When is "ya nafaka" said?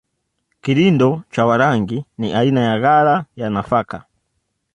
3.35-4.05